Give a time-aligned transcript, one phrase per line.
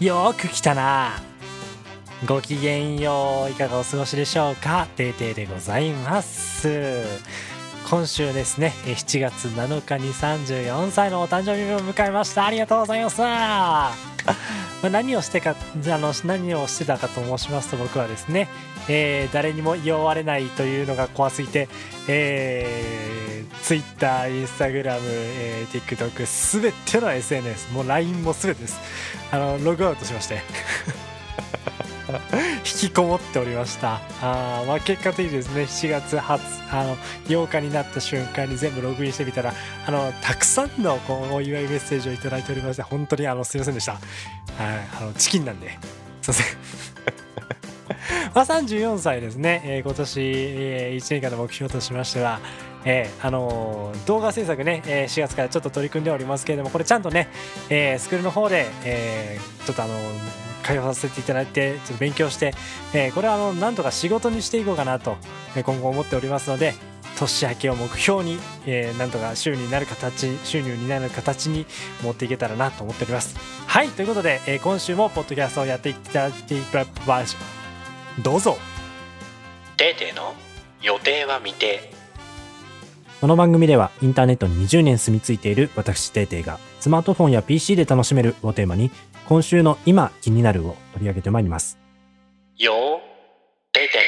[0.00, 1.20] よく来たな。
[2.24, 3.50] ごきげんよう。
[3.50, 4.86] いかがお過ごしでしょうか？
[4.96, 7.02] ていていでございます。
[7.90, 12.46] 今週ですね7月7日に34歳のお誕生日を迎えました。
[12.46, 13.20] ありがとうございます。
[14.82, 18.48] ま何をしてかあの何をしてたかと申しますと僕はですね、
[18.88, 21.68] えー、誰にも言われないというのが怖すぎて、
[22.06, 23.27] えー、
[23.68, 28.80] Twitter、Instagram、えー、TikTok すべての SNS もう LINE もすべてです。
[29.30, 30.40] あのログアウトしまして。
[32.64, 34.00] 引きこもっておりました。
[34.22, 36.96] あ、まあ、結果的にですね7月20あの
[37.26, 39.52] 8日になった瞬間に全部ログインしてみたら
[39.86, 44.02] あのたくさんのこうお祝いメッセージを頂いておりまして本当にあのすいませんでした、はい、
[44.98, 45.78] あのチキンなんで。
[46.22, 46.46] すいません。
[48.34, 52.40] まあ34歳ですね、えー、今年、えー、1年間の目標としましては
[52.90, 57.28] えー、あのー、動画制作ね、えー、4月からちょっと取り組んでおりますけれどもこれちゃんとね、
[57.68, 59.94] えー、スクールの方で、えー、ちょっとあの
[60.64, 62.54] 通わせていただいてちょっと勉強して、
[62.94, 65.16] えー、これはあのなんとか仕事にしていこうかなと、
[65.54, 66.74] え今後思っておりますので
[67.18, 71.66] 年明けを目標に、えー、なんとか週になる形収入になる形に
[72.02, 73.36] 持っていけたらなと思っております。
[73.66, 76.54] はいということで、えー、今週もポッドキャストをやっていただいて
[78.22, 78.56] どうぞ。
[79.76, 80.34] デーデーの
[80.80, 81.97] 予定は未定。
[83.20, 88.92] この番組ではインターネットに20年住み着いている私テーテーがスマートフォンや PC で楽しめるをテーマに
[89.26, 91.80] 今週の今気になるを取り上げてまいります。
[92.56, 92.76] よー、
[93.72, 94.00] テーテー。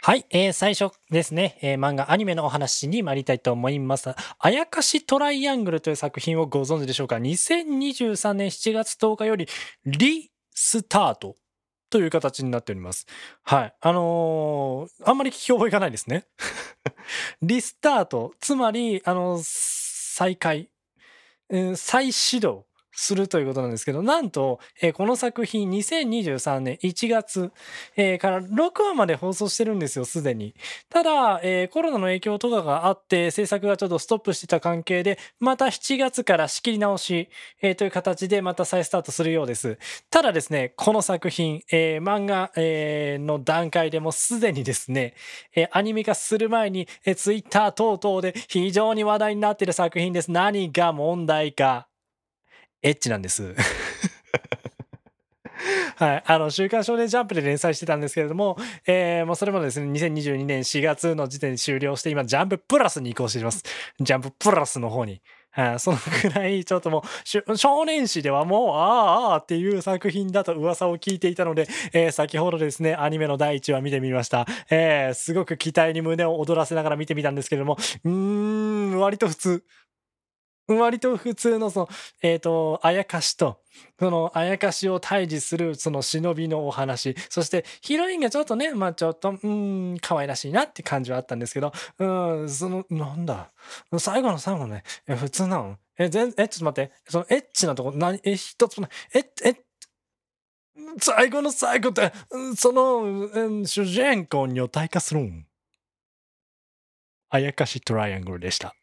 [0.00, 4.14] はい、えー、最初ですね、えー、漫画アニメのお話に参りたいと思います。
[4.38, 9.46] あやかしトライアングルという作品をご存知でしょうか ?2023 年7月10日より
[9.84, 11.36] リスタート
[11.94, 13.06] という形になっております。
[13.44, 13.74] はい。
[13.80, 16.26] あのー、あんまり聞き覚えがないですね。
[17.40, 20.70] リスタート、つまり、あの、再開、
[21.50, 27.52] うん再始動するということなんですけど、なんと、えー、この作品2023年1月、
[27.96, 30.54] えー、から6話まで放送してるんですよ、すでに。
[30.88, 37.28] ただ、えー、コロナの影響とかがあって、制作がちょっとストップしてた関係で、また7月から仕切り直し、
[37.60, 39.78] えという形でまた再スタートするようです。
[40.10, 45.14] ただですね、この作品、え漫画、えの段階でもすでにですね、
[45.54, 50.30] えアニメ化する前に、え Twitter 等々で非常に話題になっている作品です。
[50.30, 51.88] 何が問題か。
[52.84, 53.54] エッチなんです。
[55.96, 56.22] はい。
[56.26, 63.62] あの、週刊少年ジャンプで連載してたんですけれども、えー、もうそれもですね、2022年4月の時点で終了して、今、ジャンププラスに移行しています。
[63.98, 65.22] ジャンププラスの方に。
[65.50, 67.04] はい、そのくらい、ちょっとも
[67.48, 74.46] う、少年誌ではもう、ああ、ああっていう作品だと噂を聞いていたので、えー、先ほどですね、アニメの第1話見てみました。
[74.68, 78.12] えー、すごく期待に胸を躍らせながら見てみたんですけれども、うー
[78.96, 79.64] ん、割と普通。
[80.66, 81.88] 割と普通のその、
[82.22, 83.60] えっ、ー、と、あやかしと、
[83.98, 93.52] そのあやかしを退治するその忍びのお話、そしてヒロインがちょっとね、まあちょっと、うん、可愛らしいなって感じはあったんですけど、うん、その、なんだ、
[93.98, 95.76] 最後の最後のね、え普通なの？
[95.98, 99.64] え、全、え、ちょっと待って、そのエッチなとこ、何、え、一つもない、え、え、
[100.98, 102.12] 最後の最後って、
[102.56, 105.46] その、うん、主人公に女体化するん？
[107.30, 108.74] あやかしトライアングルでした。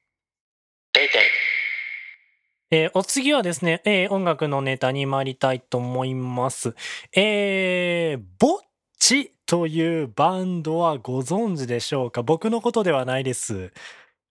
[2.74, 6.74] えー、お次はですね、えー、音楽のネタに参りたいと思います。
[7.14, 8.59] えー、ぼっ
[8.98, 12.24] ちというバンドはご存知でしょうか？
[12.24, 13.74] 僕のことではないです。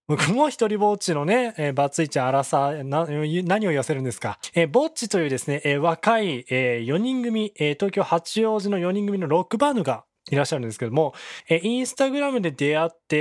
[0.08, 4.38] 僕も一人ぼっちのね、えー、バツイチアラサー、な、何を言わせるんですか？
[4.54, 11.14] えー、ぼっちというですね、えー、若い、えー、4人組、えー、東京八王子の4人組のロックバンドがいらっしゃるんですけども、
[11.48, 13.16] えー、インスタグラムで出会って、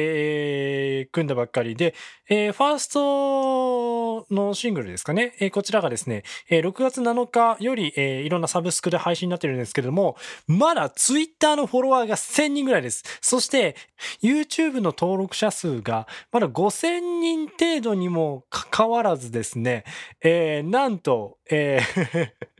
[0.99, 1.95] えー、組んだばっかりで、
[2.29, 13.03] えー、ファーストのシングルですかね、えー、こちらがですね、えー、6月7日より、えー、いろんなサブスクで配信になってるんですけども、まだツイッターのフォロワーが1000人ぐらいです。
[13.21, 13.75] そして、
[14.21, 19.85] YouTube の登録者数がまだ5000人程度にもかかわらずですね、
[20.21, 22.58] えー、なんと、えー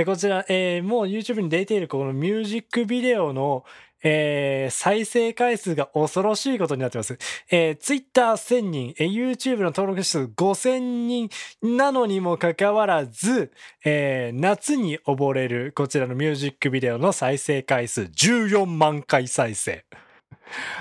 [0.00, 3.64] えこちら、えー、もう YouTube に出ているこのミュージックビデオの、
[4.04, 7.18] えー、再生回数が恐ろしいことになってます。
[7.50, 11.30] えー、Twitter1000 人、えー、YouTube の登録者数5000人
[11.62, 13.50] なのにもかかわらず、
[13.84, 19.84] えー、夏に溺れるこちらのミュージックビデオの再生回数14万回再生。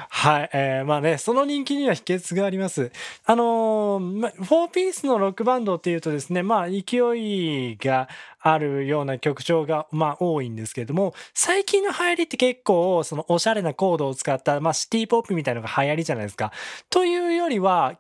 [0.09, 0.49] はい。
[0.53, 2.91] えー、まあね、その人気には秘訣があります。
[3.25, 8.07] あのー、ま、4ピースのロックバンドっていうとですね、まあ勢いが
[8.39, 16.51] あるような曲調が、まあ多いんですけれども、最近の流行りって結構、そのおしゃれなコードを使った、まあシティポップみたいなのが流行りじゃないですか。
[16.89, 17.99] というよりは、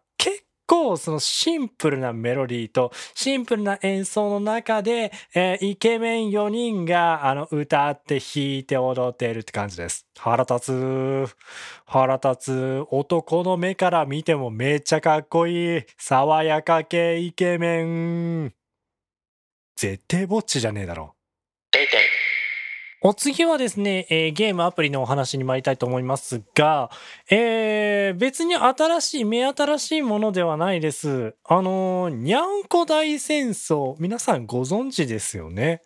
[0.67, 10.05] 構そのシンプルなメロディーとシンプルな演奏の中で、えー、イケメン4人があの歌って弾いて踊っているって感じです。
[10.17, 11.35] 腹立つ。
[11.85, 12.85] 腹立つ。
[12.91, 15.83] 男の目から見てもめっちゃかっこいい。
[15.97, 18.53] 爽やか系イケメン。
[19.75, 21.15] 絶対ぼっちじゃねえだろ。
[23.09, 26.91] お次はですね、えー、ゲームアプリのお話に参りたいと思いますが、
[27.31, 31.33] えー、別に新しい、目新しいものではないです。
[31.45, 35.83] あのー、にゃんこ大戦争、皆さんご存知ですよね？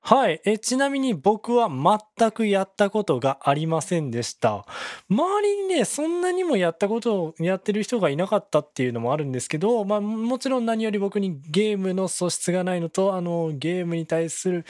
[0.00, 0.40] はい。
[0.44, 4.64] え、ちなみに僕は全くやったことがありませんでした。
[5.08, 14.64] 周りにね、そんなにもやったことをやってる人がいなかったっていうのもあるんですけど、まあもちろん何より僕にゲームの素質がないのと、あの、ゲームに対する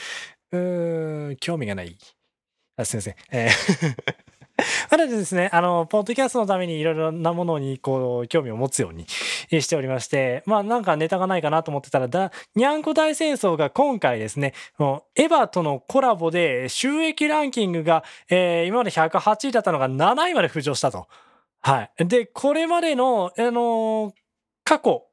[0.53, 1.97] うーん、興味がない。
[2.77, 3.15] あすいません。
[3.31, 4.27] えー
[4.91, 9.07] まだですね、あの、ポッドキャストのためにいろいろなものに、こう、興味を持つように
[9.61, 21.07] しておりまして、まあ、なんかネタがないかなと思ってたら、だ、にゃんこ大戦争が今回ですね、エヴァとのコラボで収益ランキングが、えー、今まで108位だったのが7位まで浮上したと。
[21.61, 22.07] はい。
[22.07, 24.13] で、これまでの、あのー、
[24.65, 25.06] 過去、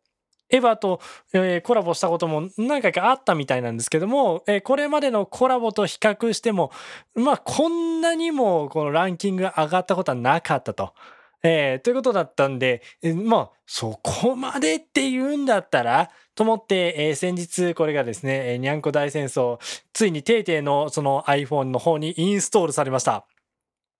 [0.53, 1.01] エヴァと、
[1.33, 6.71] えー、コラボしたことも何回かあったみたいなんですけども、えー、これまでのコラボと比較しても、
[7.15, 10.93] まあ、こんなにもこのランキングが上がったことはなかったと。
[11.45, 19.59] えー、ということだったんで、えー、まあ、そこまでって言うんだったら、と思って、えー、先日これがですね、えー、にゃんこ大戦争、
[19.91, 23.25] ついにテイテイのその iPhone の方にインストールされました。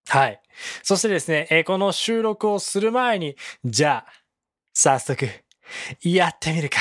[0.08, 0.42] はい。
[0.84, 3.36] そしてですね、えー、この収録をする前に、
[3.66, 4.12] じゃあ、
[4.74, 5.28] 早速、
[6.01, 6.77] やってみるか。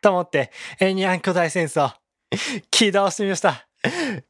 [0.00, 1.92] と思って、えにゃんこ大戦争、
[2.70, 3.66] 起動してみました。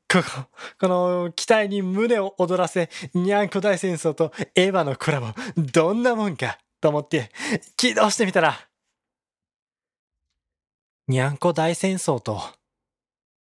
[0.08, 0.48] ここ、
[0.80, 7.30] この期待に胸を躍らせ、にゃんこ大戦争とエヴァのコラボ、どんなもんかと思って
[7.76, 8.68] 起動してみたら、
[11.08, 12.40] にゃんこ大戦争と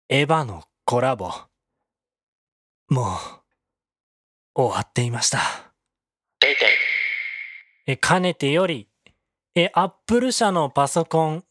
[0.10, 1.32] エヴァのコラボ、
[2.90, 3.16] も
[4.56, 5.40] う終わっていました。
[7.88, 8.88] え、かねてより
[9.58, 11.46] え、アップル社のパソコン、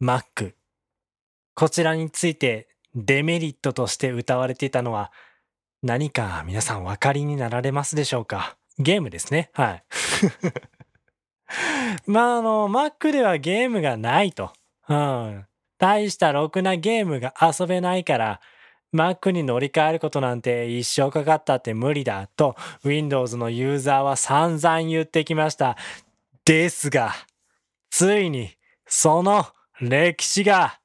[0.00, 0.54] Mac。
[1.54, 5.12] こちらについてデメリットとして歌われていたのは
[5.82, 8.56] 何か皆さんお分かりになられますでしょうか？
[8.78, 9.50] ゲームですね。
[9.52, 9.84] はい。
[12.10, 14.54] まあ、あの、Mac ではゲームがないと。
[14.88, 15.46] うん。
[15.76, 18.40] 大したろくなゲームが遊べないから、
[18.94, 25.76] Mac に乗り換えることなんて一生かかったって無理だと Windows のユーザーは散々言ってきました。
[26.46, 27.12] ですが、
[27.92, 28.56] ついに
[28.86, 29.44] その
[29.78, 30.80] 歴史が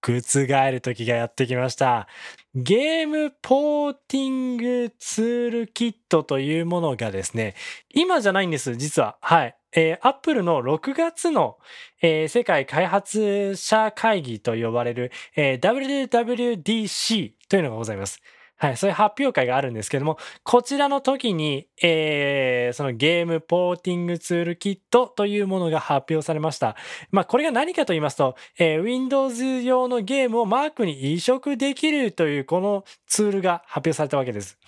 [0.00, 0.22] 覆
[0.70, 2.08] る時がやってきました。
[2.54, 7.54] ゲームポーティングツールキットというものがですね、
[7.92, 9.18] 今じゃないんです、実は。
[9.20, 9.56] はい。
[9.76, 11.58] えー、Apple の6月の、
[12.00, 18.22] えー、世界開発者会議と呼ばれる、えー、WWDC というのがございます。
[18.58, 26.76] はい、そういう発表会があるんですけども、こちらの時に、えー、そのゲームポーティングツールキットというものが発表されました。
[27.12, 34.58] まあ、これが何かと言いますと、えー、Windows 用のゲームを Mac に移植できるというこのツールが発表されたわけです。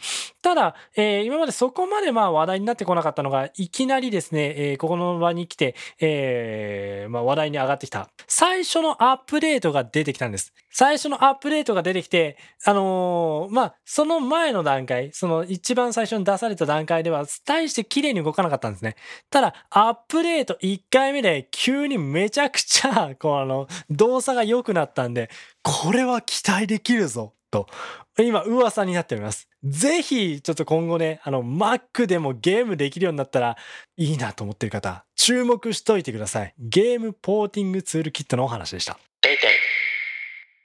[0.42, 8.08] ただ、えー、今までそこまでまあ話題になってこなかったのが、いきなりですね、えー、ここの場に来て、えー、まあ話題に上がってきた。
[8.26, 10.54] 最初のアップデートが出てきたんです。
[10.70, 18.94] 最初のアップデートが出てきて、あのー、まあ、その前の段階、その一番最初に出された段階では、大して綺麗に動かなかったんですね。
[19.30, 25.28] ただ、アップデート1回目で急にめちゃくちゃ、こうあの、動作が良くなったんで、
[25.64, 27.66] これは期待できるぞ、と、
[28.16, 29.48] 今噂になっております。
[29.64, 33.56] ぜひ、ちょっと今後ね、あの、Mac でもゲームできるようになったら
[33.96, 36.54] いいなと思ってる方、注目しといてください。
[36.60, 39.00] ゲームポーティングツールキットのお話でした。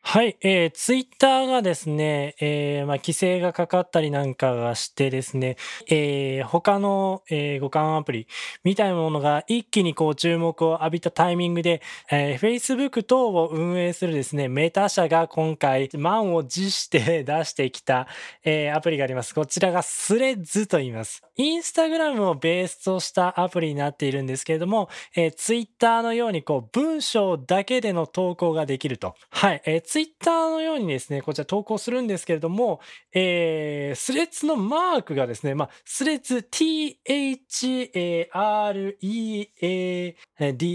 [0.08, 5.58] はい、えー、ツイッターがですね、えー、まあ、規制がかかったりなんかがしてですね、
[5.90, 8.28] えー、他の、えー、互換アプリ
[8.64, 11.82] みたいなものが一気にこう注目を浴びたタイミングで、
[12.12, 18.08] えー、Facebook 等を運営するですね、メタ社が今回満を持して出してきた、
[18.44, 19.34] えー、アプリがあります。
[19.34, 21.24] こちらがスレッズと言います。
[21.36, 29.16] インスタグラムをベースとしたアプリになっているんですけれども、えー、ツイッターのようにこう文章だけでの投稿ができると。
[29.32, 32.82] はい、えーツイッターのようにですね、こちら投稿するんですけれども、
[33.14, 37.00] えー、スレッズのマークがですね、まあ、スレッズ THAREADS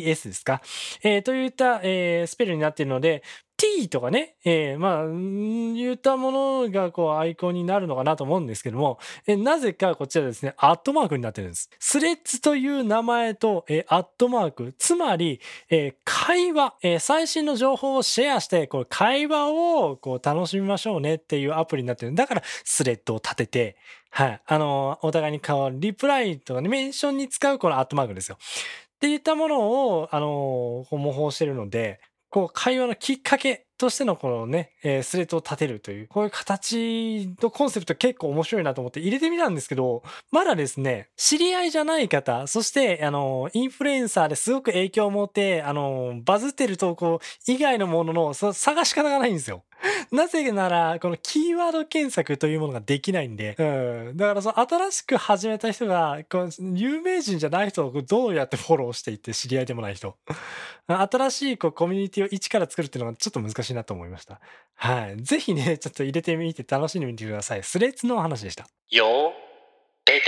[0.04, 0.62] ですか、
[1.02, 3.22] えー、といった、えー、スペルになっているので、
[3.60, 11.68] T とかね、えー、まあ、言ったものがこうアイコンになるのかなと思うんですけども、えー、なぜかこちらですね、アットマークになってるんです。
[11.78, 22.14] スレッズという名前と、えー、アットマーク、つまり、えー、会話、えー、最新の情報をシェアして、こう会話をこう楽しみましょうねっていうアプリになってる。
[22.14, 23.76] だから、スレッドを立てて、
[24.08, 24.40] はい。
[24.46, 28.38] あのお互いに顔、リプライとかね、メンションに使うこのアットマークですよ。
[28.40, 32.00] っていったものを、あの模倣してるので、
[32.30, 49.64] こう、会話のきっかけとしてのこのね、えー、スレッドを立てるという、こういう形のコンセプト結構面白いなと思って入れてみたんですけど、まだですね、知り合いじゃない方、そして、あの、インフルエンサーですごく影響を持って、あの、バズってる投稿以外のものの、その探し方がないんですよ。
[50.10, 54.16] なぜなら、このキーワード検索というものができないんで、うん。
[54.16, 60.16] だからその新しく始めた人が、この有名人じゃない人をどうやってフォローしていって知り合いでもない人。
[60.86, 64.40] 新しいこうコミュニティを一から作るっていうのがちょっと難しいなと思いました。
[64.74, 65.22] はい。
[65.22, 67.62] ぜひね、ちょっと入れてみて楽しんでみてください。
[67.62, 68.66] スレッズのお話でした。
[68.90, 69.50] よー、
[70.04, 70.20] て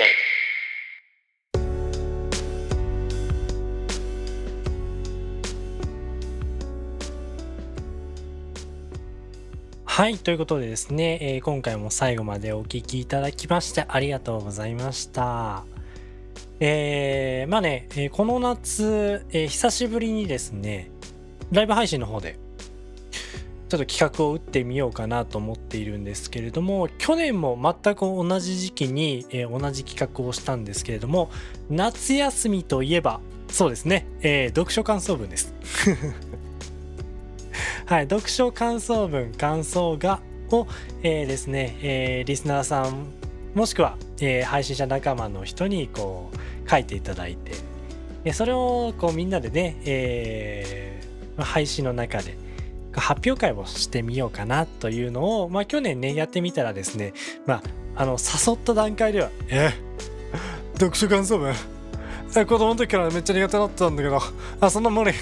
[9.94, 10.16] はい。
[10.16, 15.64] ということでですね、えー、今回も最後までお聴きいただきましてありがとうございました。
[16.60, 20.90] えー、まあね、えー、この夏、え、久しぶりにですね、
[21.50, 22.38] ライブ配信の方で、
[23.68, 31.30] ちょっと企画を打ってみようかなと思っているんですけれども、去年も全く同じ時期に、え、同じ企画をしたんですけれども、
[31.68, 33.20] 夏休みといえば、
[33.50, 35.54] そうですね、え、読書感想文です。
[37.86, 40.20] はい、読書感想文、感想画
[40.50, 40.66] を、
[41.02, 43.06] えー、ですね、えー、リスナーさん、
[43.54, 47.52] もしくは、えー、配信者仲間の人にこう書いていただいて、
[48.24, 52.38] えそれをこうみんなでね、えー、配信の中で
[52.94, 57.14] 発表会をしてみようかなというのを、まあ、去年ねやってみたらですね、
[57.46, 57.62] まあ、
[57.96, 59.70] あの誘った段階では「え
[60.74, 61.54] 読書感想文
[62.32, 64.20] 子供の時からめっちゃ苦手だったんだけど
[64.60, 65.20] あそんな無理」って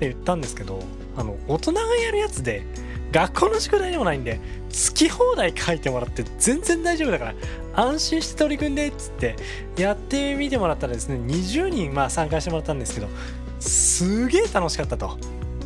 [0.00, 0.80] 言ったんですけど
[1.16, 2.62] あの大人がやるやつで
[3.12, 4.40] 学校の宿題でもないんで
[4.70, 7.34] 好き放題書いてもらって全然大丈夫だから
[7.74, 9.36] 安心して取り組んでっつって
[9.76, 13.08] やってみてもらったらですね20人まあ参加してもらったんですけど
[13.60, 15.18] すげえ楽しかったと、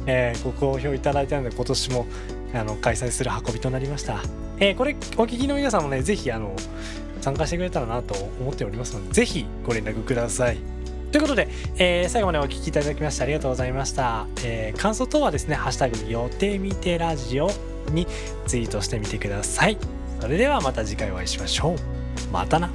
[0.07, 2.07] えー、ご好評いただいたので今年も
[2.53, 4.21] あの開催する運びとなりました、
[4.59, 6.55] えー、これお聞きの皆さんもねぜひあの
[7.21, 10.59] 参加してくれたらなと思っておりますのでぜひご連絡ください。
[11.17, 14.27] ということで、えー、最後までお聞きいただきましてありがとうございました。
[14.45, 17.49] えー、感想等はですね、ハッシュタグ予定見てラジオ
[17.91, 18.07] に
[18.47, 19.79] ツイートしてみてください。
[20.21, 21.77] それではまた次回お会いしましょう。
[22.31, 22.69] またな。